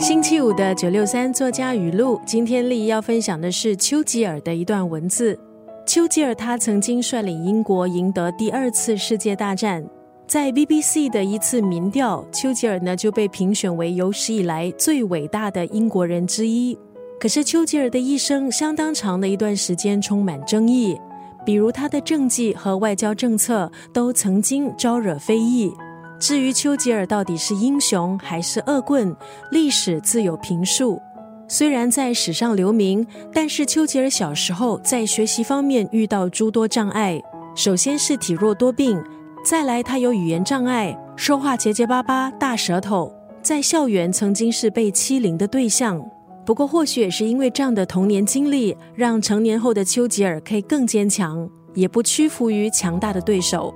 [0.00, 5.38] 星期五的九六三作家语录，今天丽要分享的是丘吉尔的一段文字。
[5.86, 9.84] 丘吉尔他曾经率领英国赢得第二次世界大战，
[10.26, 16.76] 在 BBC 的一次民调，丘吉尔呢就被评选为有史以来最伟大的英国人之一。
[17.20, 20.98] 可是丘吉尔的一生相当长的一段时间充满争议，
[21.44, 25.70] 比如他的政绩和外交政策都曾经招惹非议。
[26.20, 29.16] 至于丘吉尔到底是英雄还是恶棍，
[29.50, 31.00] 历史自有评述。
[31.48, 37.18] 虽然在史上留名，但是丘吉尔小时候在学习方面遇到诸多障碍。
[37.56, 39.02] 首先是体弱多病，
[39.42, 43.10] 再来他有语言障碍，说话结结巴巴、大舌头，
[43.42, 46.00] 在校园曾经是被欺凌的对象。
[46.44, 53.74] 不过，或许也是因为这样的童年经历，让成年后的丘吉尔可以更坚强，也不屈服于强大的对手。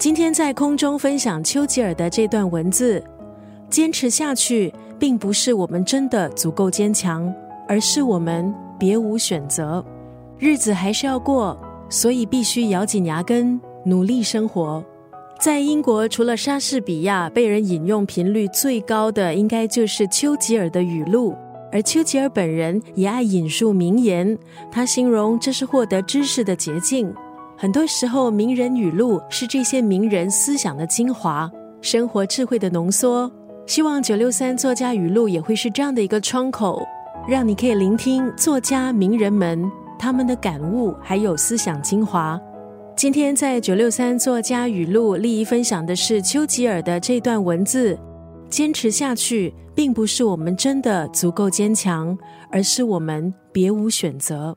[0.00, 3.04] 今天在空中分享丘吉尔的这段文字，
[3.68, 7.30] 坚持下去，并不是我们真的足够坚强，
[7.68, 9.84] 而是我们别无选择。
[10.38, 11.54] 日子还是要过，
[11.90, 14.82] 所以必须咬紧牙根，努力生活。
[15.38, 21.34] 在英国，除了莎士比亚，被人引用频率最高的，应该就是丘吉尔的语录。
[21.70, 24.38] 而丘吉尔本人也爱引述名言，
[24.72, 27.12] 他形容这是获得知识的捷径。
[27.62, 31.50] 很多时候，名人语录是这些名人思想的精华，
[31.82, 33.30] 生活智慧的浓缩。
[33.66, 36.82] 希望九六三作家语录也会是这样的一个窗口，
[37.28, 42.40] 让你可以聆听作家名人们他们的感悟，还有思想精华。
[42.96, 47.98] 今天在九六三作家语录，利益分享的是丘吉尔的这段文字：
[48.48, 52.16] 坚持下去，并不是我们真的足够坚强，
[52.50, 54.56] 而是我们别无选择。